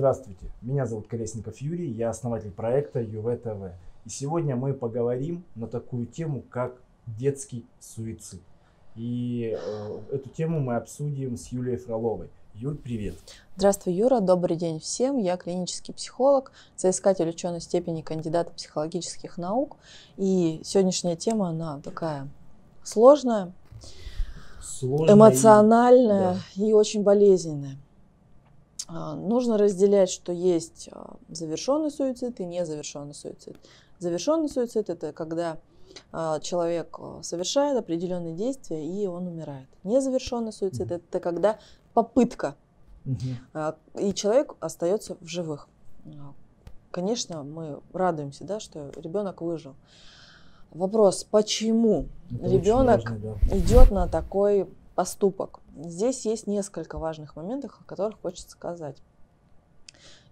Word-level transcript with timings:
Здравствуйте, 0.00 0.46
меня 0.62 0.86
зовут 0.86 1.08
Колесников 1.08 1.58
Юрий, 1.58 1.90
я 1.90 2.08
основатель 2.08 2.50
проекта 2.50 3.02
ЮВ-ТВ. 3.02 3.74
И 4.06 4.08
сегодня 4.08 4.56
мы 4.56 4.72
поговорим 4.72 5.44
на 5.54 5.66
такую 5.66 6.06
тему, 6.06 6.42
как 6.48 6.80
детский 7.06 7.66
суицид. 7.80 8.40
И 8.96 9.54
э, 9.62 9.98
эту 10.10 10.30
тему 10.30 10.58
мы 10.58 10.76
обсудим 10.76 11.36
с 11.36 11.48
Юлией 11.48 11.76
Фроловой. 11.76 12.30
Юль, 12.54 12.78
привет. 12.78 13.16
Здравствуй, 13.56 13.92
Юра. 13.92 14.20
Добрый 14.20 14.56
день 14.56 14.80
всем. 14.80 15.18
Я 15.18 15.36
клинический 15.36 15.92
психолог, 15.92 16.50
соискатель 16.76 17.28
ученой 17.28 17.60
степени 17.60 18.00
кандидата 18.00 18.50
психологических 18.52 19.36
наук. 19.36 19.76
И 20.16 20.62
сегодняшняя 20.64 21.16
тема, 21.16 21.50
она 21.50 21.78
такая 21.84 22.26
сложная, 22.84 23.52
сложная 24.62 25.14
эмоциональная 25.14 26.32
и, 26.56 26.58
да. 26.58 26.64
и 26.68 26.72
очень 26.72 27.02
болезненная. 27.02 27.76
А, 28.92 29.14
нужно 29.14 29.56
разделять, 29.56 30.10
что 30.10 30.32
есть 30.32 30.88
а, 30.90 31.16
завершенный 31.28 31.90
суицид 31.92 32.40
и 32.40 32.44
незавершенный 32.44 33.14
суицид. 33.14 33.56
Завершенный 34.00 34.48
суицид 34.48 34.90
это 34.90 35.12
когда 35.12 35.58
а, 36.10 36.40
человек 36.40 36.98
совершает 37.22 37.78
определенные 37.78 38.34
действия 38.34 38.84
и 38.84 39.06
он 39.06 39.28
умирает. 39.28 39.68
Незавершенный 39.84 40.52
суицид 40.52 40.90
это 40.90 41.20
когда 41.20 41.58
попытка 41.94 42.56
и 43.98 44.12
человек 44.12 44.54
остается 44.60 45.16
в 45.20 45.26
живых. 45.26 45.68
Конечно, 46.90 47.44
мы 47.44 47.80
радуемся, 47.92 48.44
да, 48.44 48.60
что 48.60 48.90
ребенок 48.96 49.40
выжил. 49.40 49.74
Вопрос, 50.72 51.24
почему 51.24 52.06
это 52.30 52.48
ребенок 52.48 53.08
важно, 53.08 53.36
да. 53.48 53.56
идет 53.56 53.90
на 53.90 54.06
такой 54.06 54.68
поступок? 54.94 55.59
Здесь 55.76 56.26
есть 56.26 56.46
несколько 56.46 56.98
важных 56.98 57.36
моментов, 57.36 57.78
о 57.80 57.84
которых 57.84 58.20
хочется 58.20 58.50
сказать. 58.50 58.96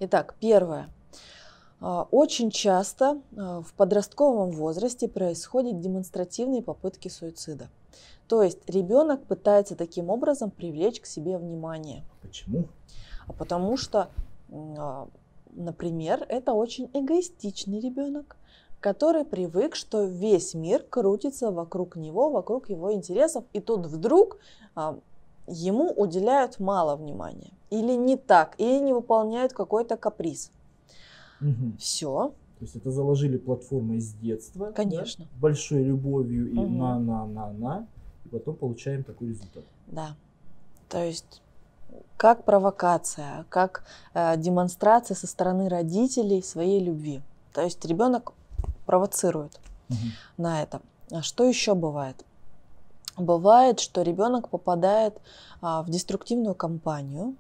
Итак, 0.01 0.35
первое. 0.41 0.89
А, 1.81 2.09
очень 2.11 2.51
часто 2.51 3.21
а, 3.37 3.63
в 3.63 3.73
подростковом 3.75 4.51
возрасте 4.51 5.09
происходят 5.09 5.81
демонстративные 5.81 6.63
попытки 6.63 7.09
суицида. 7.09 7.69
То 8.27 8.43
есть 8.43 8.69
ребенок 8.69 9.25
пытается 9.25 9.75
таким 9.75 10.11
образом 10.11 10.51
привлечь 10.51 11.01
к 11.01 11.07
себе 11.07 11.39
внимание. 11.39 12.05
Почему? 12.21 12.65
А 13.27 13.33
потому 13.33 13.77
что, 13.77 14.11
а, 14.51 15.09
например, 15.53 16.25
это 16.29 16.53
очень 16.53 16.91
эгоистичный 16.93 17.81
ребенок, 17.81 18.37
который 18.81 19.25
привык, 19.25 19.75
что 19.75 20.05
весь 20.05 20.55
мир 20.55 20.83
крутится 20.83 21.51
вокруг 21.51 21.97
него, 21.97 22.31
вокруг 22.31 22.69
его 22.69 22.93
интересов, 22.93 23.45
и 23.53 23.61
тут 23.61 23.87
вдруг 23.87 24.39
ему 25.49 25.91
уделяют 25.91 26.61
мало 26.61 26.97
внимания. 26.97 27.53
Или 27.71 27.93
не 27.93 28.17
так, 28.17 28.55
или 28.59 28.79
не 28.79 28.93
выполняют 28.93 29.53
какой-то 29.53 29.97
каприз. 29.97 30.51
Угу. 31.41 31.77
Все. 31.79 32.33
То 32.59 32.65
есть 32.65 32.77
это 32.77 32.91
заложили 32.91 33.37
платформой 33.37 34.01
с 34.01 34.13
детства. 34.15 34.73
Конечно. 34.75 35.25
Да, 35.25 35.41
большой 35.41 35.85
любовью 35.85 36.51
и 36.51 36.59
угу. 36.59 36.69
на, 36.69 36.99
на, 36.99 37.27
на, 37.27 37.53
на. 37.53 37.87
И 38.25 38.29
потом 38.29 38.57
получаем 38.57 39.05
такой 39.05 39.29
результат. 39.29 39.65
Да. 39.87 40.17
То 40.89 41.05
есть 41.05 41.43
как 42.17 42.45
провокация, 42.45 43.47
как 43.49 43.85
э, 44.13 44.37
демонстрация 44.37 45.15
со 45.15 45.27
стороны 45.27 45.69
родителей 45.69 46.43
своей 46.43 46.81
любви. 46.81 47.23
То 47.53 47.63
есть 47.63 47.85
ребенок 47.85 48.33
провоцирует 48.87 49.61
угу. 49.89 49.97
на 50.37 50.63
это. 50.63 50.81
А 51.11 51.23
что 51.23 51.45
еще 51.45 51.75
бывает? 51.75 52.25
Бывает, 53.19 53.81
что 53.81 54.03
ребенок 54.03 54.49
попадает 54.49 55.21
а, 55.61 55.83
в 55.83 55.91
деструктивную 55.91 56.55
компанию, 56.55 57.35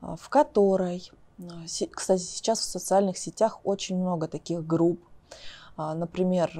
а, 0.00 0.16
в 0.16 0.28
которой, 0.28 1.10
а, 1.40 1.64
кстати, 1.90 2.22
сейчас 2.22 2.60
в 2.60 2.64
социальных 2.64 3.18
сетях 3.18 3.60
очень 3.64 3.96
много 3.96 4.28
таких 4.28 4.66
групп, 4.66 5.00
например, 5.76 6.50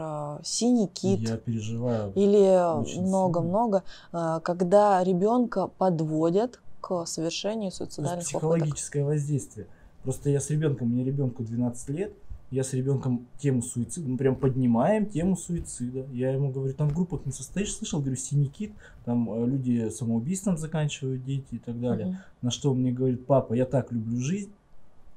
синий 0.45 0.87
кит. 0.87 1.29
Я 1.29 1.39
переживаю. 1.39 2.13
Или 2.15 3.01
много-много, 3.01 3.83
когда 4.13 5.03
ребенка 5.03 5.67
подводят 5.67 6.61
к 6.81 7.05
совершению 7.05 7.73
суицидальных 7.73 8.25
психологическое 8.25 9.01
попыток. 9.01 9.21
воздействие. 9.21 9.67
Просто 10.05 10.31
я 10.31 10.41
с 10.41 10.51
ребенком, 10.51 10.91
мне 10.91 11.03
ребенку 11.03 11.43
12 11.43 11.89
лет, 11.89 12.13
я 12.51 12.65
с 12.65 12.73
ребенком 12.73 13.27
тему 13.39 13.63
суицида, 13.63 14.09
мы 14.09 14.17
прям 14.17 14.35
поднимаем 14.35 15.07
тему 15.07 15.37
суицида. 15.37 16.07
Я 16.13 16.33
ему 16.33 16.51
говорю, 16.51 16.73
там 16.75 16.89
в 16.89 16.95
группах 16.95 17.27
не 17.27 17.33
состоишь, 17.33 17.75
слышал, 17.75 18.01
говорю, 18.01 18.17
синий 18.17 18.73
там 19.05 19.31
э, 19.31 19.47
люди 19.47 19.91
самоубийством 19.91 20.57
заканчивают, 20.57 21.25
дети 21.25 21.57
и 21.57 21.59
так 21.59 21.79
далее. 21.79 22.09
Uh-huh. 22.09 22.43
На 22.43 22.51
что 22.51 22.71
он 22.71 22.81
мне 22.81 22.93
говорит, 22.93 23.27
папа, 23.27 23.53
я 23.53 23.67
так 23.67 23.93
люблю 23.93 24.19
жизнь, 24.19 24.51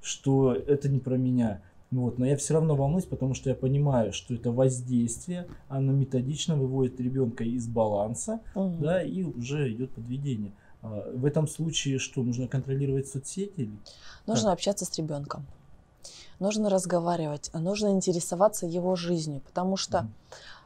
что 0.01 0.53
это 0.53 0.89
не 0.89 0.99
про 0.99 1.15
меня. 1.15 1.61
Вот, 1.89 2.17
но 2.17 2.25
я 2.25 2.37
все 2.37 2.53
равно 2.53 2.75
волнуюсь, 2.75 3.05
потому 3.05 3.33
что 3.33 3.49
я 3.49 3.55
понимаю, 3.55 4.13
что 4.13 4.33
это 4.33 4.51
воздействие, 4.51 5.47
оно 5.67 5.91
методично 5.91 6.55
выводит 6.55 6.99
ребенка 7.01 7.43
из 7.43 7.67
баланса, 7.67 8.39
угу. 8.55 8.77
да, 8.79 9.03
и 9.03 9.23
уже 9.23 9.71
идет 9.73 9.91
подведение. 9.91 10.53
А 10.81 11.11
в 11.13 11.25
этом 11.25 11.47
случае 11.47 11.99
что, 11.99 12.23
нужно 12.23 12.47
контролировать 12.47 13.07
соцсети? 13.07 13.69
Нужно 14.25 14.49
как? 14.49 14.53
общаться 14.53 14.85
с 14.85 14.97
ребенком 14.97 15.45
нужно 16.41 16.69
разговаривать, 16.69 17.51
нужно 17.53 17.89
интересоваться 17.89 18.65
его 18.65 18.95
жизнью, 18.95 19.41
потому 19.45 19.77
что, 19.77 20.07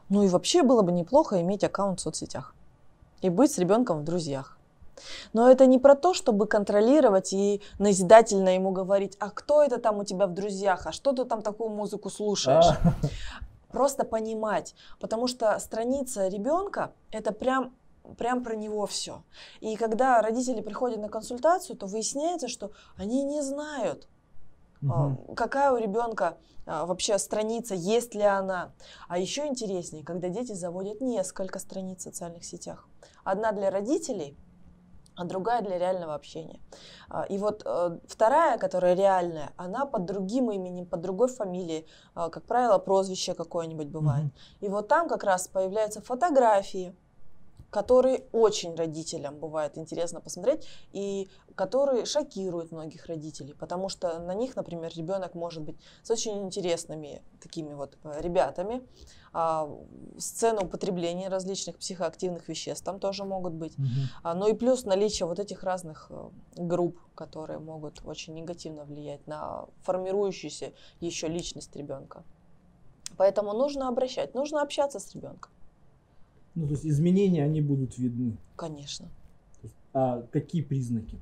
ну 0.10 0.24
и 0.24 0.28
вообще 0.28 0.64
было 0.64 0.82
бы 0.82 0.92
неплохо 0.92 1.42
иметь 1.42 1.64
аккаунт 1.64 2.00
в 2.00 2.04
соцсетях 2.04 2.56
и 3.22 3.30
быть 3.30 3.52
с 3.52 3.58
ребенком 3.58 4.00
в 4.00 4.04
друзьях. 4.04 4.58
Но 5.34 5.50
это 5.50 5.66
не 5.66 5.78
про 5.78 5.94
то, 5.96 6.14
чтобы 6.14 6.48
контролировать 6.48 7.34
и 7.34 7.62
назидательно 7.80 8.56
ему 8.56 8.72
говорить, 8.72 9.18
а 9.20 9.30
кто 9.30 9.62
это 9.62 9.78
там 9.78 10.00
у 10.00 10.06
тебя 10.06 10.26
в 10.26 10.34
друзьях, 10.34 10.88
а 10.88 10.94
что 10.94 11.12
ты 11.12 11.26
там 11.26 11.42
такую 11.42 11.70
музыку 11.70 12.10
слушаешь. 12.10 12.66
А. 12.66 12.94
Просто 13.72 14.06
понимать, 14.06 14.74
потому 15.02 15.28
что 15.28 15.60
страница 15.60 16.30
ребенка 16.30 16.94
это 17.12 17.34
прям 17.34 17.74
прям 18.18 18.44
про 18.44 18.56
него 18.56 18.86
все. 18.86 19.24
И 19.60 19.76
когда 19.76 20.22
родители 20.22 20.62
приходят 20.62 21.00
на 21.00 21.10
консультацию, 21.10 21.76
то 21.76 21.88
выясняется, 21.88 22.48
что 22.48 22.72
они 22.96 23.24
не 23.24 23.42
знают, 23.42 24.08
Угу. 24.92 25.36
Какая 25.36 25.72
у 25.72 25.78
ребенка 25.78 26.38
а, 26.66 26.86
вообще 26.86 27.18
страница, 27.18 27.76
есть 27.76 28.16
ли 28.16 28.24
она. 28.24 28.72
А 29.08 29.18
еще 29.18 29.46
интереснее, 29.48 30.04
когда 30.04 30.30
дети 30.30 30.54
заводят 30.54 31.02
несколько 31.02 31.60
страниц 31.60 32.00
в 32.00 32.04
социальных 32.04 32.44
сетях. 32.44 32.88
Одна 33.24 33.52
для 33.52 33.70
родителей, 33.70 34.38
а 35.16 35.24
другая 35.24 35.62
для 35.62 35.78
реального 35.78 36.16
общения. 36.16 36.60
А, 37.10 37.24
и 37.24 37.38
вот 37.38 37.62
э, 37.66 38.00
вторая, 38.08 38.58
которая 38.58 38.96
реальная, 38.96 39.52
она 39.58 39.86
под 39.86 40.06
другим 40.06 40.52
именем, 40.52 40.86
под 40.86 41.02
другой 41.02 41.30
фамилией, 41.30 41.88
как 42.14 42.44
правило, 42.44 42.80
прозвище 42.80 43.34
какое-нибудь 43.34 43.88
бывает. 43.88 44.26
Mm-hmm. 44.26 44.66
И 44.66 44.70
вот 44.70 44.88
там 44.88 45.08
как 45.08 45.24
раз 45.24 45.48
появляются 45.48 46.02
фотографии, 46.02 46.96
которые 47.70 48.24
очень 48.32 48.76
родителям 48.76 49.38
бывает 49.38 49.78
интересно 49.78 50.22
посмотреть 50.22 50.68
и 50.94 51.30
которые 51.56 52.06
шокируют 52.06 52.72
многих 52.72 53.06
родителей, 53.08 53.54
потому 53.54 53.90
что 53.90 54.20
на 54.20 54.34
них, 54.34 54.56
например, 54.56 54.92
ребенок 54.96 55.36
может 55.36 55.64
быть 55.64 55.78
с 56.04 56.12
очень 56.12 56.42
интересными 56.44 57.22
такими 57.42 57.74
вот 57.74 57.98
э, 58.04 58.22
ребятами. 58.22 58.82
А, 59.34 59.70
сцены 60.18 60.62
употребления 60.62 61.28
различных 61.28 61.78
психоактивных 61.78 62.48
веществ 62.48 62.84
там 62.84 63.00
тоже 63.00 63.26
могут 63.26 63.54
быть. 63.54 63.78
Угу. 63.78 63.88
А, 64.24 64.34
ну 64.34 64.48
и 64.48 64.54
плюс 64.54 64.86
наличие 64.86 65.28
вот 65.28 65.40
этих 65.40 65.64
разных 65.64 66.08
э, 66.10 66.30
групп, 66.56 66.98
которые 67.16 67.60
могут 67.60 68.02
очень 68.06 68.34
негативно 68.34 68.86
влиять 68.86 69.26
на 69.28 69.66
формирующуюся 69.84 70.74
еще 71.00 71.28
личность 71.28 71.76
ребенка. 71.76 72.24
Поэтому 73.18 73.54
нужно 73.54 73.88
обращать, 73.88 74.34
нужно 74.34 74.62
общаться 74.62 75.00
с 75.00 75.14
ребенком. 75.14 75.52
Ну, 76.56 76.68
то 76.68 76.72
есть 76.74 76.86
изменения, 76.86 77.44
они 77.44 77.62
будут 77.62 77.98
видны. 77.98 78.38
Конечно. 78.56 79.08
а 79.94 80.22
какие 80.32 80.62
признаки? 80.62 81.18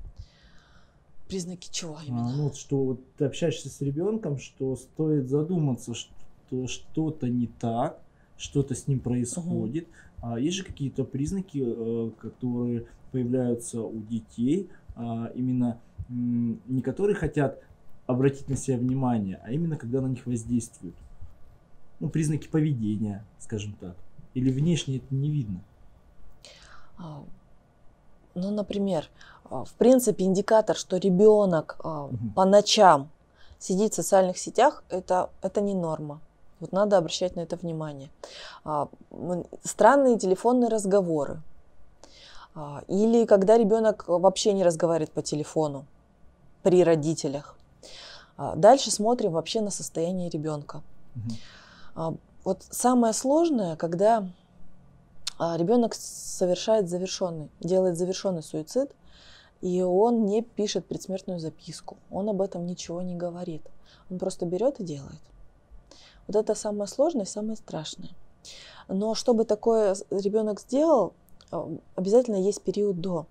Признаки 1.28 1.68
чего 1.70 1.96
а, 1.98 2.04
именно? 2.04 2.28
А, 2.28 2.32
ну, 2.36 2.44
вот, 2.44 2.56
что 2.56 2.84
вот 2.84 3.00
ты 3.16 3.24
общаешься 3.24 3.68
с 3.68 3.80
ребенком, 3.80 4.38
что 4.38 4.76
стоит 4.76 5.28
задуматься, 5.28 5.94
что 5.94 6.66
что-то 6.66 7.28
не 7.28 7.46
так, 7.46 8.00
что-то 8.36 8.74
с 8.74 8.86
ним 8.86 9.00
происходит. 9.00 9.84
Угу. 9.84 10.26
А 10.26 10.38
есть 10.38 10.56
же 10.56 10.64
какие-то 10.64 11.04
признаки, 11.04 11.62
э, 11.64 12.10
которые 12.20 12.86
появляются 13.10 13.82
у 13.82 14.00
детей, 14.00 14.68
а, 14.96 15.30
именно 15.34 15.80
не 16.08 16.82
которые 16.82 17.16
хотят 17.16 17.62
обратить 18.06 18.48
на 18.48 18.56
себя 18.56 18.76
внимание, 18.76 19.40
а 19.42 19.52
именно 19.52 19.76
когда 19.76 20.00
на 20.00 20.08
них 20.08 20.26
воздействуют. 20.26 20.94
Ну, 22.00 22.08
признаки 22.08 22.48
поведения, 22.48 23.24
скажем 23.38 23.74
так. 23.80 23.96
Или 24.34 24.50
внешне 24.50 24.98
это 24.98 25.14
не 25.14 25.30
видно? 25.30 25.60
А, 26.98 27.22
ну, 28.34 28.50
например, 28.50 29.08
а, 29.44 29.64
в 29.64 29.72
принципе, 29.74 30.24
индикатор, 30.24 30.76
что 30.76 30.96
ребенок 30.96 31.76
угу. 31.80 32.16
по 32.34 32.44
ночам 32.44 33.10
сидит 33.58 33.92
в 33.92 33.96
социальных 33.96 34.38
сетях, 34.38 34.84
это, 34.90 35.30
это 35.42 35.60
не 35.60 35.74
норма. 35.74 36.20
Вот 36.60 36.72
надо 36.72 36.98
обращать 36.98 37.36
на 37.36 37.40
это 37.40 37.56
внимание. 37.56 38.10
Странные 39.64 40.18
телефонные 40.18 40.68
разговоры. 40.68 41.42
Или 42.88 43.26
когда 43.26 43.58
ребенок 43.58 44.04
вообще 44.06 44.52
не 44.52 44.64
разговаривает 44.64 45.10
по 45.10 45.20
телефону. 45.20 45.84
при 46.62 46.82
родителях. 46.82 47.56
А, 48.36 48.56
дальше 48.56 48.90
смотрим 48.90 49.32
вообще 49.32 49.60
на 49.60 49.70
состояние 49.70 50.30
ребенка. 50.30 50.82
Угу. 51.96 52.18
Вот 52.44 52.62
самое 52.70 53.12
сложное, 53.14 53.74
когда 53.76 54.28
ребенок 55.38 55.94
совершает 55.94 56.88
завершенный, 56.88 57.50
делает 57.60 57.96
завершенный 57.96 58.42
суицид, 58.42 58.94
и 59.62 59.80
он 59.82 60.26
не 60.26 60.42
пишет 60.42 60.86
предсмертную 60.86 61.40
записку, 61.40 61.96
он 62.10 62.28
об 62.28 62.42
этом 62.42 62.66
ничего 62.66 63.00
не 63.00 63.14
говорит, 63.14 63.62
он 64.10 64.18
просто 64.18 64.44
берет 64.44 64.78
и 64.78 64.84
делает. 64.84 65.20
Вот 66.26 66.36
это 66.36 66.54
самое 66.54 66.86
сложное, 66.86 67.24
самое 67.24 67.56
страшное. 67.56 68.10
Но 68.88 69.14
чтобы 69.14 69.44
такое 69.46 69.96
ребенок 70.10 70.60
сделал, 70.60 71.14
обязательно 71.96 72.36
есть 72.36 72.60
период 72.60 73.00
до. 73.00 73.26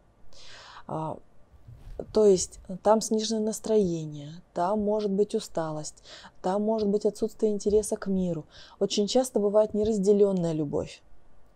То 2.12 2.26
есть 2.26 2.60
там 2.82 3.02
сниженное 3.02 3.42
настроение, 3.42 4.42
там 4.54 4.80
может 4.80 5.12
быть 5.12 5.36
усталость, 5.36 6.04
там 6.42 6.62
может 6.64 6.88
быть 6.88 7.06
отсутствие 7.06 7.52
интереса 7.52 7.96
к 7.96 8.08
миру. 8.08 8.46
Очень 8.80 9.08
часто 9.08 9.40
бывает 9.40 9.74
неразделенная 9.74 10.54
любовь. 10.54 11.02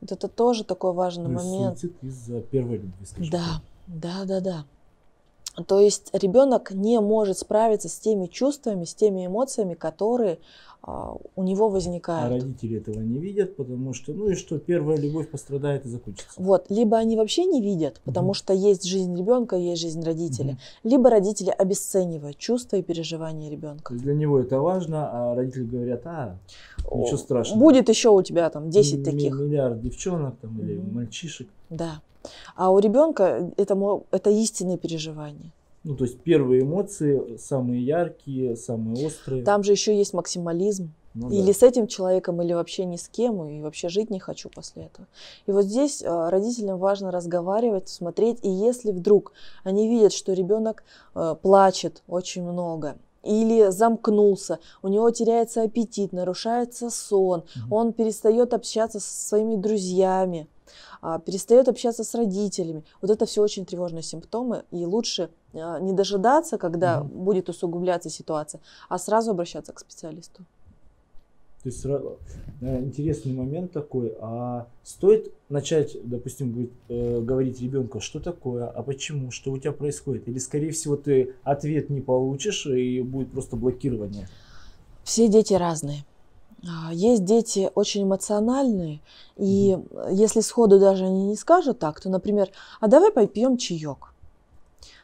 Вот 0.01 0.11
это 0.11 0.27
тоже 0.27 0.63
такой 0.63 0.93
важный 0.93 1.29
ну, 1.29 1.41
момент. 1.41 1.83
из-за 2.01 2.41
первой 2.41 2.77
любви, 2.77 3.05
скажем 3.05 3.31
Да, 3.31 3.61
да, 3.87 4.25
да, 4.25 4.41
да. 4.41 4.65
То 5.65 5.79
есть 5.79 6.09
ребенок 6.13 6.71
не 6.71 6.99
может 6.99 7.39
справиться 7.39 7.89
с 7.89 7.97
теми 7.97 8.27
чувствами, 8.27 8.85
с 8.85 8.93
теми 8.93 9.25
эмоциями, 9.25 9.73
которые 9.73 10.37
а, 10.83 11.15
у 11.35 11.43
него 11.43 11.67
возникают. 11.67 12.31
А 12.31 12.35
родители 12.35 12.77
этого 12.77 13.01
не 13.01 13.17
видят, 13.17 13.55
потому 13.55 13.93
что, 13.93 14.13
ну 14.13 14.29
и 14.29 14.35
что, 14.35 14.59
первая 14.59 14.97
любовь 14.97 15.29
пострадает 15.29 15.85
и 15.85 15.89
закончится. 15.89 16.29
Вот, 16.37 16.67
либо 16.69 16.97
они 16.97 17.17
вообще 17.17 17.45
не 17.45 17.61
видят, 17.61 17.99
потому 18.05 18.29
угу. 18.29 18.33
что 18.35 18.53
есть 18.53 18.85
жизнь 18.85 19.13
ребенка, 19.17 19.55
есть 19.55 19.81
жизнь 19.81 20.01
родителей, 20.03 20.51
угу. 20.51 20.89
либо 20.89 21.09
родители 21.09 21.49
обесценивают 21.49 22.37
чувства 22.37 22.77
и 22.77 22.83
переживания 22.83 23.49
ребенка. 23.49 23.93
Для 23.95 24.13
него 24.13 24.39
это 24.39 24.61
важно, 24.61 25.09
а 25.11 25.35
родители 25.35 25.65
говорят, 25.65 26.01
а, 26.05 26.37
ничего 26.93 27.17
страшного. 27.17 27.59
Будет 27.59 27.89
еще 27.89 28.09
у 28.09 28.21
тебя 28.21 28.49
там 28.49 28.69
10 28.69 28.99
М- 28.99 29.03
таких. 29.03 29.33
Миллиард 29.33 29.81
девчонок 29.81 30.37
там 30.37 30.57
угу. 30.57 30.61
или 30.61 30.77
мальчишек. 30.77 31.49
Да. 31.69 32.01
А 32.55 32.71
у 32.71 32.79
ребенка 32.79 33.51
это, 33.57 34.01
это 34.11 34.29
истинные 34.29 34.77
переживания. 34.77 35.51
Ну, 35.83 35.95
то 35.95 36.03
есть 36.03 36.19
первые 36.19 36.63
эмоции 36.63 37.37
самые 37.37 37.81
яркие, 37.81 38.55
самые 38.57 39.05
острые. 39.07 39.43
Там 39.43 39.63
же 39.63 39.71
еще 39.71 39.97
есть 39.97 40.13
максимализм. 40.13 40.91
Ну, 41.13 41.31
или 41.31 41.47
да. 41.47 41.53
с 41.53 41.63
этим 41.63 41.87
человеком, 41.87 42.41
или 42.43 42.53
вообще 42.53 42.85
ни 42.85 42.95
с 42.95 43.07
кем, 43.07 43.43
и 43.47 43.61
вообще 43.61 43.89
жить 43.89 44.11
не 44.11 44.19
хочу 44.19 44.49
после 44.49 44.83
этого. 44.83 45.07
И 45.47 45.51
вот 45.51 45.65
здесь 45.65 46.03
э, 46.03 46.29
родителям 46.29 46.77
важно 46.77 47.09
разговаривать, 47.09 47.89
смотреть, 47.89 48.37
и 48.43 48.49
если 48.49 48.91
вдруг 48.91 49.31
они 49.63 49.89
видят, 49.89 50.13
что 50.13 50.33
ребенок 50.33 50.83
э, 51.15 51.35
плачет 51.41 52.03
очень 52.07 52.43
много, 52.43 52.97
или 53.27 53.69
замкнулся, 53.69 54.59
у 54.81 54.87
него 54.87 55.09
теряется 55.11 55.63
аппетит, 55.63 56.13
нарушается 56.13 56.89
сон, 56.89 57.41
угу. 57.41 57.75
он 57.75 57.93
перестает 57.93 58.53
общаться 58.53 58.99
со 58.99 59.27
своими 59.27 59.55
друзьями, 59.55 60.47
а, 61.01 61.19
перестает 61.19 61.67
общаться 61.67 62.03
с 62.03 62.15
родителями. 62.15 62.83
Вот 63.01 63.11
это 63.11 63.25
все 63.25 63.41
очень 63.41 63.65
тревожные 63.65 64.03
симптомы, 64.03 64.63
и 64.71 64.85
лучше 64.85 65.29
а, 65.53 65.79
не 65.79 65.93
дожидаться, 65.93 66.57
когда 66.57 67.01
угу. 67.01 67.09
будет 67.09 67.49
усугубляться 67.49 68.09
ситуация, 68.09 68.61
а 68.89 68.97
сразу 68.97 69.31
обращаться 69.31 69.73
к 69.73 69.79
специалисту. 69.79 70.43
То 71.67 71.69
есть 71.69 71.85
интересный 72.61 73.33
момент 73.33 73.71
такой, 73.71 74.15
а 74.19 74.67
стоит 74.83 75.33
начать, 75.49 75.97
допустим, 76.03 76.69
э, 76.87 77.19
говорить 77.21 77.61
ребенку, 77.61 77.99
что 77.99 78.19
такое, 78.19 78.67
а 78.67 78.83
почему, 78.83 79.31
что 79.31 79.51
у 79.51 79.57
тебя 79.57 79.73
происходит? 79.73 80.27
Или, 80.27 80.39
скорее 80.39 80.71
всего, 80.71 80.95
ты 80.95 81.33
ответ 81.43 81.89
не 81.89 82.01
получишь 82.01 82.65
и 82.65 83.01
будет 83.01 83.31
просто 83.31 83.55
блокирование? 83.55 84.27
Все 85.03 85.27
дети 85.27 85.53
разные. 85.53 86.05
А, 86.67 86.93
есть 86.93 87.23
дети 87.25 87.69
очень 87.75 88.03
эмоциональные, 88.03 89.01
и 89.37 89.71
mm-hmm. 89.71 90.13
если 90.13 90.39
сходу 90.39 90.79
даже 90.79 91.05
они 91.05 91.27
не 91.27 91.35
скажут 91.35 91.79
так, 91.79 91.99
то, 91.99 92.09
например, 92.09 92.49
а 92.79 92.87
давай 92.87 93.11
попьем 93.11 93.57
чаек. 93.57 94.13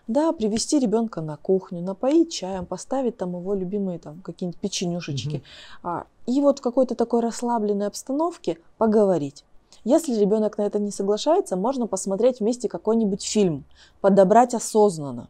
Да, 0.07 0.33
привести 0.33 0.79
ребенка 0.79 1.21
на 1.21 1.37
кухню, 1.37 1.81
напоить 1.81 2.31
чаем, 2.33 2.65
поставить 2.65 3.15
там 3.17 3.37
его 3.37 3.53
любимые 3.53 3.99
там 3.99 4.19
какие-нибудь 4.21 4.59
печенюшечки. 4.59 5.35
Mm-hmm. 5.35 5.41
А, 5.83 6.07
и 6.25 6.41
вот 6.41 6.59
в 6.59 6.61
какой-то 6.61 6.95
такой 6.95 7.21
расслабленной 7.21 7.87
обстановке 7.87 8.57
поговорить. 8.77 9.45
Если 9.83 10.17
ребенок 10.19 10.57
на 10.57 10.63
это 10.63 10.79
не 10.79 10.91
соглашается, 10.91 11.55
можно 11.55 11.87
посмотреть 11.87 12.39
вместе 12.39 12.69
какой-нибудь 12.69 13.23
фильм, 13.23 13.65
подобрать 14.01 14.53
осознанно 14.53 15.29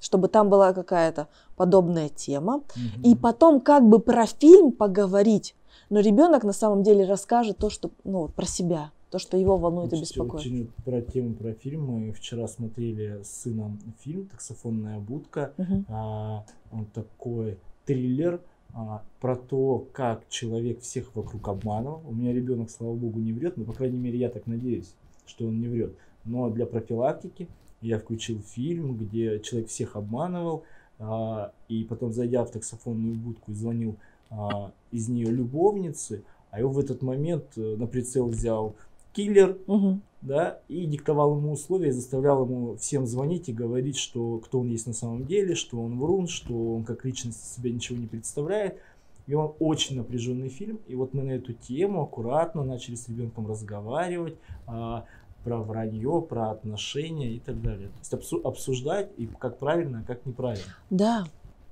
чтобы 0.00 0.28
там 0.28 0.48
была 0.48 0.72
какая-то 0.72 1.28
подобная 1.56 2.08
тема, 2.08 2.62
mm-hmm. 2.76 3.02
и 3.02 3.16
потом 3.16 3.60
как 3.60 3.86
бы 3.88 3.98
про 3.98 4.26
фильм 4.26 4.72
поговорить, 4.72 5.54
но 5.90 6.00
ребенок 6.00 6.44
на 6.44 6.52
самом 6.52 6.82
деле 6.82 7.04
расскажет 7.04 7.58
то, 7.58 7.70
что, 7.70 7.90
ну, 8.04 8.28
про 8.28 8.46
себя, 8.46 8.92
то, 9.10 9.18
что 9.18 9.36
его 9.36 9.56
волнует 9.56 9.90
Слушайте, 9.90 10.14
и 10.14 10.18
беспокоит. 10.18 10.46
Очень 10.46 10.70
про 10.84 11.00
тему 11.00 11.34
про 11.34 11.52
фильм. 11.54 11.86
Мы 11.86 12.12
вчера 12.12 12.46
смотрели 12.46 13.22
с 13.22 13.42
сыном 13.42 13.78
фильм 14.00 14.26
«Таксофонная 14.26 14.98
будка». 14.98 15.52
Угу. 15.56 15.84
А, 15.88 16.44
он 16.70 16.84
такой 16.86 17.58
триллер 17.86 18.40
про 19.20 19.36
то, 19.36 19.86
как 19.92 20.28
человек 20.28 20.80
всех 20.82 21.14
вокруг 21.14 21.48
обманывал. 21.48 22.02
У 22.06 22.14
меня 22.14 22.32
ребенок, 22.32 22.70
слава 22.70 22.94
богу, 22.94 23.18
не 23.18 23.32
врет, 23.32 23.56
но, 23.56 23.64
по 23.64 23.72
крайней 23.72 23.98
мере, 23.98 24.18
я 24.18 24.28
так 24.28 24.46
надеюсь, 24.46 24.94
что 25.26 25.46
он 25.46 25.60
не 25.60 25.68
врет. 25.68 25.94
Но 26.24 26.50
для 26.50 26.66
профилактики 26.66 27.48
я 27.80 27.98
включил 27.98 28.40
фильм, 28.40 28.96
где 28.96 29.40
человек 29.40 29.68
всех 29.68 29.96
обманывал, 29.96 30.64
а, 30.98 31.52
и 31.68 31.84
потом, 31.84 32.12
зайдя 32.12 32.44
в 32.44 32.50
таксофонную 32.50 33.14
будку, 33.14 33.52
звонил 33.52 33.96
а, 34.30 34.72
из 34.90 35.08
нее 35.08 35.30
любовницы, 35.30 36.22
а 36.50 36.60
его 36.60 36.70
в 36.70 36.78
этот 36.78 37.02
момент 37.02 37.44
э, 37.56 37.76
на 37.76 37.86
прицел 37.86 38.26
взял 38.26 38.74
киллер, 39.18 39.58
угу. 39.66 39.98
да, 40.22 40.60
и 40.68 40.86
диктовал 40.86 41.36
ему 41.36 41.50
условия, 41.50 41.92
заставлял 41.92 42.44
ему 42.44 42.76
всем 42.76 43.04
звонить 43.04 43.48
и 43.48 43.52
говорить, 43.52 43.96
что 43.96 44.38
кто 44.38 44.60
он 44.60 44.68
есть 44.68 44.86
на 44.86 44.92
самом 44.92 45.26
деле, 45.26 45.56
что 45.56 45.82
он 45.82 45.98
врун, 45.98 46.28
что 46.28 46.54
он 46.76 46.84
как 46.84 47.04
личность 47.04 47.56
себя 47.56 47.72
ничего 47.72 47.98
не 47.98 48.06
представляет. 48.06 48.78
И 49.26 49.34
он 49.34 49.54
очень 49.58 49.96
напряженный 49.96 50.48
фильм. 50.48 50.78
И 50.86 50.94
вот 50.94 51.14
мы 51.14 51.24
на 51.24 51.32
эту 51.32 51.52
тему 51.52 52.02
аккуратно 52.02 52.62
начали 52.62 52.94
с 52.94 53.08
ребенком 53.08 53.46
разговаривать 53.46 54.36
а, 54.66 55.04
про 55.44 55.58
вранье, 55.58 56.22
про 56.22 56.52
отношения 56.52 57.32
и 57.32 57.40
так 57.40 57.60
далее. 57.60 57.88
То 57.88 58.16
есть 58.16 58.44
обсуждать 58.44 59.10
и 59.18 59.26
как 59.26 59.58
правильно, 59.58 60.02
а 60.02 60.06
как 60.06 60.24
неправильно. 60.24 60.64
Да, 60.90 61.26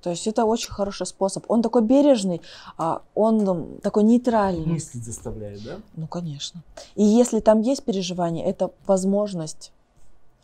то 0.06 0.10
есть 0.10 0.28
это 0.28 0.44
очень 0.44 0.70
хороший 0.70 1.04
способ. 1.04 1.44
Он 1.48 1.62
такой 1.62 1.82
бережный, 1.82 2.40
а 2.78 3.02
он 3.16 3.80
такой 3.80 4.04
нейтральный. 4.04 4.64
Мыслить 4.64 5.02
заставляет, 5.02 5.64
да? 5.64 5.80
Ну, 5.96 6.06
конечно. 6.06 6.62
И 6.94 7.02
если 7.02 7.40
там 7.40 7.60
есть 7.60 7.82
переживания, 7.82 8.46
это 8.46 8.70
возможность 8.86 9.72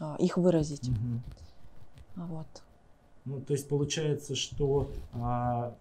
а, 0.00 0.16
их 0.19 0.37
выразить. 0.37 0.88
Угу. 0.88 2.26
Вот. 2.26 2.47
Ну, 3.25 3.40
то 3.40 3.52
есть 3.52 3.69
получается, 3.69 4.35
что 4.35 4.90
а, 5.12 5.76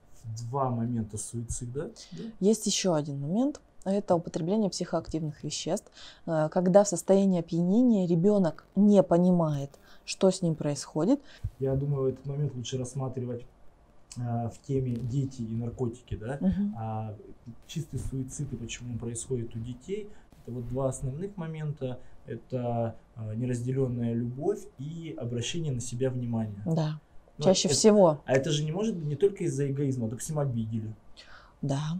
два 0.48 0.70
момента 0.70 1.18
суицида. 1.18 1.90
Да? 2.12 2.24
Есть 2.40 2.68
еще 2.68 2.96
один 2.96 3.20
момент. 3.20 3.62
Это 3.84 4.14
употребление 4.14 4.70
психоактивных 4.70 5.44
веществ, 5.44 5.92
когда 6.26 6.84
в 6.84 6.88
состоянии 6.88 7.40
опьянения 7.40 8.06
ребенок 8.06 8.64
не 8.76 9.02
понимает, 9.02 9.72
что 10.06 10.30
с 10.30 10.44
ним 10.44 10.54
происходит. 10.54 11.20
Я 11.58 11.74
думаю, 11.74 12.10
этот 12.14 12.28
момент 12.28 12.54
лучше 12.54 12.78
рассматривать 12.78 13.44
в 14.18 14.54
теме 14.68 14.96
дети 14.96 15.42
и 15.42 15.56
наркотики, 15.56 16.16
да, 16.16 16.38
uh-huh. 16.38 16.72
а 16.78 17.16
чистый 17.66 17.98
суицид 17.98 18.52
и 18.52 18.58
почему 18.58 18.92
он 18.92 19.00
происходит 19.00 19.56
у 19.56 19.60
детей, 19.60 20.10
это 20.42 20.52
вот 20.52 20.68
два 20.68 20.90
основных 20.90 21.38
момента, 21.38 22.00
это 22.26 22.96
а, 23.16 23.36
неразделенная 23.36 24.14
любовь 24.14 24.60
и 24.80 25.16
обращение 25.18 25.72
на 25.72 25.82
себя 25.82 26.10
внимания. 26.10 26.62
Да, 26.66 27.00
Но 27.38 27.46
чаще 27.46 27.68
это, 27.68 27.78
всего. 27.78 28.22
А 28.26 28.34
это 28.34 28.52
же 28.52 28.64
не 28.64 28.72
может 28.72 28.96
быть 28.96 29.06
не 29.06 29.16
только 29.16 29.44
из-за 29.46 29.70
эгоизма, 29.70 30.08
допустим, 30.08 30.40
обидели. 30.40 30.94
Да, 31.62 31.98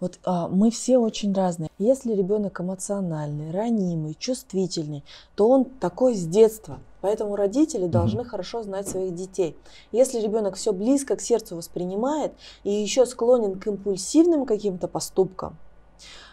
вот 0.00 0.18
а, 0.24 0.48
мы 0.48 0.70
все 0.70 0.98
очень 0.98 1.32
разные. 1.32 1.70
Если 1.78 2.14
ребенок 2.14 2.60
эмоциональный, 2.60 3.50
ранимый, 3.50 4.14
чувствительный, 4.18 5.04
то 5.34 5.48
он 5.48 5.64
такой 5.64 6.14
с 6.14 6.26
детства. 6.26 6.78
Поэтому 7.00 7.36
родители 7.36 7.86
должны 7.86 8.24
хорошо 8.24 8.62
знать 8.62 8.88
своих 8.88 9.14
детей. 9.14 9.56
Если 9.92 10.20
ребенок 10.20 10.56
все 10.56 10.72
близко 10.72 11.16
к 11.16 11.20
сердцу 11.20 11.56
воспринимает 11.56 12.32
и 12.64 12.72
еще 12.72 13.06
склонен 13.06 13.58
к 13.58 13.66
импульсивным 13.66 14.46
каким-то 14.46 14.88
поступкам, 14.88 15.56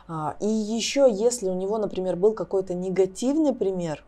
а, 0.07 0.35
и 0.39 0.47
еще 0.47 1.07
если 1.11 1.49
у 1.49 1.55
него, 1.55 1.77
например, 1.77 2.15
был 2.15 2.33
какой-то 2.33 2.73
негативный 2.73 3.53
пример, 3.53 4.03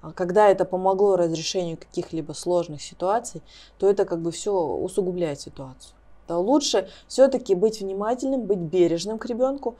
а, 0.00 0.12
когда 0.12 0.48
это 0.48 0.64
помогло 0.64 1.16
разрешению 1.16 1.76
каких-либо 1.76 2.32
сложных 2.32 2.82
ситуаций, 2.82 3.42
то 3.78 3.88
это 3.88 4.04
как 4.04 4.20
бы 4.20 4.30
все 4.30 4.52
усугубляет 4.52 5.40
ситуацию 5.40 5.94
то 6.26 6.38
лучше 6.38 6.88
все-таки 7.08 7.54
быть 7.54 7.80
внимательным, 7.80 8.42
быть 8.46 8.58
бережным 8.58 9.18
к 9.18 9.26
ребенку, 9.26 9.76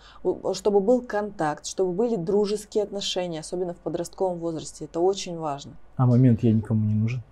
чтобы 0.53 0.81
был 0.81 1.03
контакт, 1.03 1.67
чтобы 1.67 1.93
были 1.93 2.17
дружеские 2.17 2.85
отношения, 2.85 3.41
особенно 3.41 3.75
в 3.75 3.79
подростковом 3.79 4.39
возрасте. 4.39 4.85
Это 4.85 5.01
очень 5.01 5.37
важно. 5.39 5.73
А 5.97 6.07
момент 6.07 6.43
я 6.43 6.53
никому 6.53 6.87
не 6.87 6.95
нужен? 6.95 7.23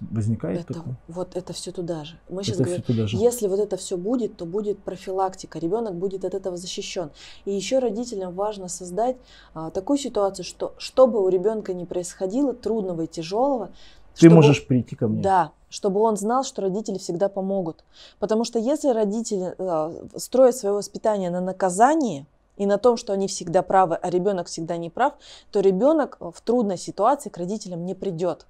Возникает 0.00 0.60
Это, 0.60 0.74
такое? 0.74 0.96
вот 1.08 1.36
это 1.36 1.52
все 1.52 1.70
туда 1.70 2.04
же. 2.04 2.18
Мы 2.28 2.42
сейчас 2.42 2.56
Это 2.56 2.64
говорим, 2.64 2.82
все 2.82 2.92
туда 2.92 3.06
же. 3.06 3.16
если 3.16 3.46
вот 3.46 3.60
это 3.60 3.76
все 3.76 3.96
будет, 3.96 4.36
то 4.36 4.44
будет 4.44 4.78
профилактика. 4.80 5.58
Ребенок 5.58 5.94
будет 5.94 6.24
от 6.24 6.34
этого 6.34 6.56
защищен. 6.56 7.10
И 7.44 7.54
еще 7.54 7.78
родителям 7.78 8.34
важно 8.34 8.68
создать 8.68 9.16
а, 9.54 9.70
такую 9.70 9.98
ситуацию, 9.98 10.44
что 10.44 10.74
что 10.78 11.06
бы 11.06 11.24
у 11.24 11.28
ребенка 11.28 11.72
ни 11.72 11.84
происходило, 11.84 12.52
трудного 12.54 13.02
и 13.02 13.06
тяжелого, 13.06 13.70
Ты 14.14 14.26
чтобы- 14.26 14.36
можешь 14.36 14.66
прийти 14.66 14.96
ко 14.96 15.08
мне. 15.08 15.22
Да, 15.22 15.50
чтобы 15.68 16.00
он 16.00 16.16
знал, 16.16 16.44
что 16.44 16.62
родители 16.62 16.98
всегда 16.98 17.28
помогут. 17.28 17.84
Потому 18.18 18.44
что 18.44 18.58
если 18.58 18.88
родители 18.90 19.54
э, 19.58 20.06
строят 20.16 20.56
свое 20.56 20.74
воспитание 20.74 21.30
на 21.30 21.40
наказании 21.40 22.26
и 22.56 22.66
на 22.66 22.78
том, 22.78 22.96
что 22.96 23.12
они 23.12 23.26
всегда 23.26 23.62
правы, 23.62 23.96
а 24.00 24.10
ребенок 24.10 24.46
всегда 24.46 24.76
не 24.76 24.90
прав, 24.90 25.14
то 25.50 25.60
ребенок 25.60 26.18
в 26.20 26.40
трудной 26.42 26.78
ситуации 26.78 27.28
к 27.28 27.36
родителям 27.36 27.84
не 27.84 27.94
придет. 27.94 28.46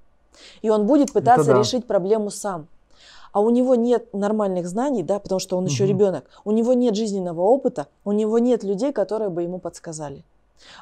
И 0.62 0.68
он 0.68 0.86
будет 0.86 1.12
пытаться 1.12 1.52
да. 1.52 1.58
решить 1.58 1.86
проблему 1.86 2.30
сам. 2.30 2.66
А 3.32 3.40
у 3.40 3.50
него 3.50 3.74
нет 3.74 4.14
нормальных 4.14 4.68
знаний, 4.68 5.02
да, 5.02 5.18
потому 5.18 5.40
что 5.40 5.56
он 5.56 5.64
еще 5.64 5.84
Мгм. 5.84 5.90
ребенок. 5.90 6.24
У 6.44 6.52
него 6.52 6.72
нет 6.72 6.94
жизненного 6.94 7.40
опыта, 7.40 7.88
у 8.04 8.12
него 8.12 8.38
нет 8.38 8.62
людей, 8.62 8.92
которые 8.92 9.28
бы 9.28 9.42
ему 9.42 9.58
подсказали. 9.58 10.22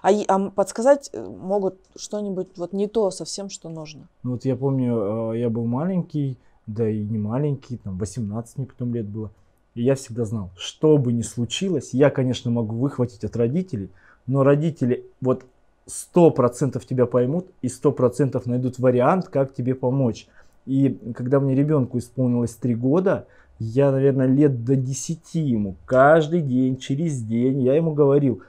А, 0.03 0.11
а 0.11 0.51
подсказать 0.51 1.11
э, 1.13 1.21
могут 1.21 1.77
что-нибудь 1.97 2.49
вот 2.57 2.73
не 2.73 2.87
то 2.87 3.11
совсем, 3.11 3.49
что 3.49 3.69
нужно. 3.69 4.09
Ну 4.23 4.33
вот 4.33 4.45
я 4.45 4.57
помню, 4.57 5.33
э, 5.33 5.39
я 5.41 5.51
был 5.51 5.65
маленький, 5.65 6.39
да 6.67 6.89
и 6.89 7.03
не 7.03 7.19
маленький, 7.19 7.77
там 7.77 7.99
18 7.99 8.59
мне 8.59 8.67
потом 8.67 8.95
лет 8.95 9.07
было. 9.07 9.31
И 9.75 9.83
я 9.83 9.95
всегда 9.95 10.25
знал, 10.25 10.51
что 10.57 10.99
бы 10.99 11.13
ни 11.13 11.23
случилось, 11.23 11.91
я, 11.93 12.11
конечно, 12.11 12.51
могу 12.51 12.77
выхватить 12.77 13.25
от 13.25 13.37
родителей, 13.37 13.91
но 14.27 14.43
родители 14.43 15.07
вот 15.21 15.45
сто 15.87 16.31
процентов 16.31 16.87
тебя 16.87 17.07
поймут 17.07 17.47
и 17.63 17.69
сто 17.69 17.91
процентов 17.93 18.47
найдут 18.47 18.79
вариант, 18.79 19.29
как 19.29 19.55
тебе 19.55 19.75
помочь. 19.75 20.27
И 20.67 20.99
когда 21.17 21.41
мне 21.41 21.55
ребенку 21.55 21.99
исполнилось 21.99 22.55
три 22.55 22.75
года, 22.75 23.27
я, 23.59 23.91
наверное, 23.91 24.27
лет 24.27 24.65
до 24.65 24.77
10 24.77 25.35
ему 25.35 25.77
каждый 25.87 26.43
день, 26.43 26.77
через 26.77 27.21
день, 27.23 27.63
я 27.63 27.75
ему 27.75 27.93
говорил, 27.93 28.43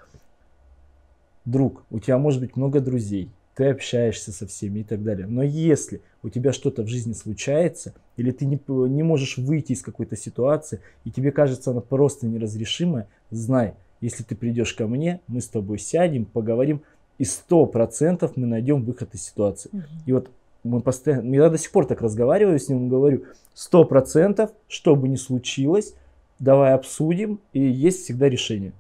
друг, 1.46 1.84
у 1.90 2.00
тебя 2.00 2.18
может 2.18 2.42
быть 2.42 2.56
много 2.56 2.80
друзей, 2.80 3.30
ты 3.56 3.70
общаешься 3.70 4.32
со 4.32 4.48
всеми 4.48 4.80
и 4.80 4.84
так 4.84 5.04
далее. 5.04 5.28
Но 5.28 5.44
если 5.44 6.02
у 6.24 6.30
тебя 6.30 6.54
что-то 6.54 6.84
в 6.84 6.88
жизни 6.88 7.14
случается, 7.14 7.94
или 8.18 8.32
ты 8.32 8.46
не, 8.46 8.60
не 8.68 9.04
можешь 9.04 9.38
выйти 9.38 9.74
из 9.74 9.82
какой-то 9.82 10.16
ситуации, 10.16 10.80
и 11.04 11.12
тебе 11.12 11.32
кажется 11.32 11.72
она 11.72 11.82
просто 11.82 12.26
неразрешимая, 12.26 13.08
знай, 13.30 13.76
если 14.02 14.24
ты 14.24 14.36
придешь 14.36 14.74
ко 14.74 14.88
мне, 14.88 15.22
мы 15.28 15.40
с 15.40 15.48
тобой 15.48 15.80
сядем, 15.80 16.26
поговорим, 16.26 16.82
и 17.20 17.26
сто 17.26 17.66
процентов 17.66 18.36
мы 18.36 18.48
найдем 18.48 18.84
выход 18.84 19.14
из 19.14 19.24
ситуации. 19.24 19.70
И 20.06 20.12
вот 20.12 20.30
мы 20.64 20.82
постоянно, 20.82 21.34
я 21.34 21.50
до 21.50 21.58
сих 21.58 21.72
пор 21.72 21.86
так 21.86 22.02
разговариваю 22.02 22.60
с 22.60 22.70
ним, 22.70 22.90
говорю, 22.90 23.26
сто 23.54 23.86
процентов, 23.86 24.52
что 24.68 24.96
бы 24.96 25.08
ни 25.08 25.16
случилось, 25.16 25.94
давай 26.40 26.74
обсудим, 26.74 27.40
и 27.54 27.60
есть 27.62 28.04
всегда 28.04 28.30
решение. 28.30 28.74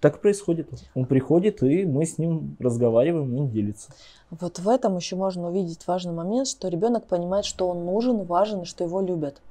Так 0.00 0.20
происходит. 0.22 0.70
Он 0.94 1.04
приходит, 1.04 1.62
и 1.62 1.84
мы 1.84 2.06
с 2.06 2.16
ним 2.16 2.56
разговариваем, 2.58 3.36
он 3.36 3.50
делится. 3.50 3.92
Вот 4.30 4.58
в 4.58 4.68
этом 4.68 4.96
еще 4.96 5.16
можно 5.16 5.48
увидеть 5.48 5.86
важный 5.86 6.12
момент, 6.12 6.48
что 6.48 6.68
ребенок 6.68 7.06
понимает, 7.06 7.44
что 7.44 7.68
он 7.68 7.84
нужен, 7.84 8.24
важен 8.24 8.62
и 8.62 8.64
что 8.64 8.84
его 8.84 9.00
любят. 9.02 9.42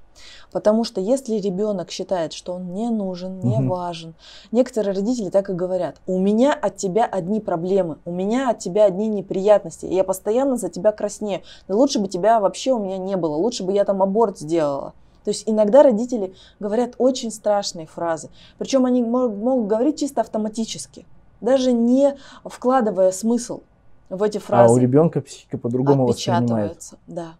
Потому 0.51 0.84
что 0.84 1.00
если 1.00 1.36
ребенок 1.36 1.91
считает, 1.91 2.34
что 2.34 2.53
он 2.53 2.74
не 2.74 2.89
нужен, 2.89 3.39
не 3.39 3.60
Мгм. 3.60 3.70
важен, 3.70 4.15
некоторые 4.51 4.96
родители 4.96 5.29
так 5.29 5.50
и 5.50 5.53
говорят: 5.53 6.01
у 6.08 6.20
меня 6.20 6.53
от 6.53 6.77
тебя 6.77 7.06
одни 7.06 7.39
проблемы, 7.39 7.98
у 8.06 8.12
меня 8.12 8.50
от 8.50 8.60
тебя 8.60 8.86
одни 8.86 9.08
неприятности, 9.08 9.86
и 9.86 9.94
я 9.94 10.03
постоянно 10.03 10.58
за 10.58 10.70
тебя 10.70 10.91
краснею. 10.91 11.41
Да 11.68 11.75
лучше 11.75 12.00
бы 12.00 12.08
тебя 12.08 12.39
вообще 12.39 12.72
у 12.72 12.79
меня 12.79 12.98
не 12.98 13.15
было, 13.15 13.36
лучше 13.36 13.63
бы 13.63 13.72
я 13.72 13.86
там 13.86 14.01
аборт 14.01 14.39
сделала. 14.39 14.94
То 15.24 15.32
есть 15.32 15.44
иногда 15.48 15.84
родители 15.84 16.34
говорят 16.60 16.96
очень 16.98 17.32
страшные 17.32 17.88
фразы. 17.88 18.30
Причем 18.58 18.86
они 18.86 19.02
мо- 19.02 19.30
могут 19.30 19.68
говорить 19.68 20.00
чисто 20.00 20.22
автоматически, 20.22 21.06
даже 21.42 21.72
не 21.72 22.18
вкладывая 22.46 23.12
смысл 23.12 23.62
в 24.10 24.24
эти 24.24 24.38
фразы 24.38 24.72
А 24.72 24.76
у 24.76 24.78
ребенка 24.78 25.22
психика 25.22 25.58
по-другому 25.58 26.08
отпечатывается. 26.08 26.98
Да. 27.08 27.36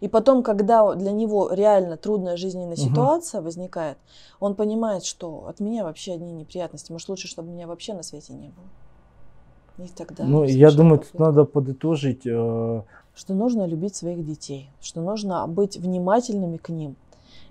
И 0.00 0.08
потом, 0.08 0.42
когда 0.42 0.94
для 0.94 1.12
него 1.12 1.50
реально 1.52 1.96
трудная 1.96 2.36
жизненная 2.36 2.76
ситуация 2.76 3.40
возникает, 3.40 3.98
он 4.40 4.54
понимает, 4.54 5.04
что 5.04 5.46
от 5.48 5.60
меня 5.60 5.84
вообще 5.84 6.14
одни 6.14 6.32
неприятности. 6.32 6.90
Может, 6.90 7.08
лучше, 7.08 7.28
чтобы 7.28 7.50
меня 7.50 7.66
вообще 7.66 7.94
на 7.94 8.02
свете 8.02 8.32
не 8.32 8.48
было. 8.48 9.86
И 9.86 9.88
тогда 9.88 10.24
ну, 10.24 10.44
я 10.44 10.70
думаю, 10.70 11.00
тут 11.00 11.18
надо 11.18 11.44
подытожить. 11.44 12.22
э, 12.26 12.82
что 13.14 13.34
нужно 13.34 13.66
любить 13.66 13.94
своих 13.94 14.24
детей, 14.24 14.70
что 14.80 15.00
нужно 15.00 15.46
быть 15.46 15.76
внимательными 15.76 16.56
к 16.56 16.68
ним 16.68 16.96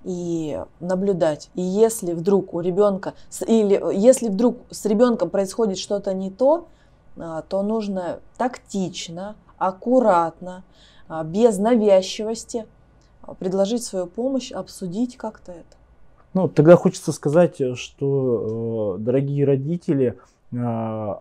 и 0.04 0.60
наблюдать. 0.80 1.50
И 1.56 1.62
если 1.62 2.14
вдруг 2.14 2.54
у 2.54 2.60
ребенка 2.60 3.14
или 3.48 3.82
если 3.96 4.30
вдруг 4.30 4.58
с 4.70 4.86
ребенком 4.86 5.30
происходит 5.30 5.78
что-то 5.78 6.14
не 6.14 6.30
то, 6.30 6.68
а, 7.18 7.42
то 7.44 7.62
нужно 7.62 8.20
тактично, 8.38 9.36
аккуратно, 9.58 10.64
а, 11.08 11.24
без 11.24 11.58
навязчивости 11.58 12.66
а, 13.22 13.34
предложить 13.34 13.84
свою 13.84 14.08
помощь, 14.08 14.52
обсудить 14.52 15.18
как-то 15.18 15.52
это. 15.52 15.78
Ну, 16.34 16.48
тогда 16.48 16.76
хочется 16.76 17.12
сказать, 17.12 17.62
э, 17.62 17.76
что, 17.76 18.96
э, 18.98 19.04
дорогие 19.04 19.46
родители, 19.46 20.18
э, 20.52 20.58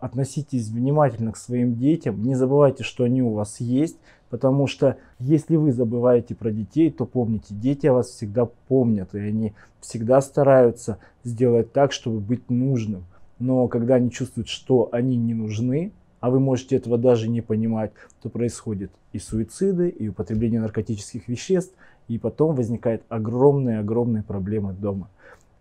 относитесь 0.00 0.68
внимательно 0.68 1.32
к 1.32 1.36
своим 1.36 1.76
детям, 1.76 2.22
не 2.22 2.34
забывайте, 2.34 2.82
что 2.82 3.04
они 3.04 3.22
у 3.22 3.34
вас 3.34 3.60
есть, 3.60 3.98
потому 4.32 4.66
что 4.66 4.96
если 5.18 5.56
вы 5.56 5.72
забываете 5.72 6.34
про 6.34 6.50
детей, 6.50 6.90
то 6.90 7.04
помните, 7.04 7.48
дети 7.50 7.86
о 7.86 7.92
вас 7.92 8.06
всегда 8.06 8.46
помнят, 8.46 9.14
и 9.14 9.18
они 9.18 9.52
всегда 9.82 10.22
стараются 10.22 10.96
сделать 11.22 11.74
так, 11.74 11.92
чтобы 11.92 12.18
быть 12.18 12.48
нужным. 12.48 13.04
Но 13.38 13.68
когда 13.68 13.96
они 13.96 14.10
чувствуют, 14.10 14.48
что 14.48 14.88
они 14.90 15.18
не 15.18 15.34
нужны, 15.34 15.92
а 16.20 16.30
вы 16.30 16.40
можете 16.40 16.76
этого 16.76 16.96
даже 16.96 17.28
не 17.28 17.42
понимать, 17.42 17.92
то 18.22 18.30
происходят 18.30 18.90
и 19.12 19.18
суициды, 19.18 19.90
и 19.90 20.08
употребление 20.08 20.62
наркотических 20.62 21.28
веществ, 21.28 21.74
и 22.08 22.16
потом 22.16 22.56
возникают 22.56 23.02
огромные-огромные 23.10 24.22
проблемы 24.22 24.72
дома. 24.72 25.10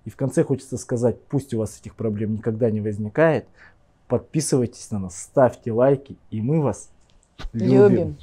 И 0.06 0.10
в 0.10 0.16
конце 0.16 0.46
хочется 0.46 0.78
сказать, 0.78 1.22
пусть 1.24 1.54
у 1.54 1.58
вас 1.58 1.78
этих 1.78 1.96
проблем 1.96 2.36
никогда 2.36 2.72
не 2.72 2.80
возникает, 2.80 3.48
подписывайтесь 4.08 4.90
на 4.92 5.00
нас, 5.00 5.22
ставьте 5.22 5.74
лайки, 5.74 6.16
и 6.30 6.42
мы 6.42 6.62
вас 6.62 6.90
любим. 7.52 7.90
Любим. 7.90 8.18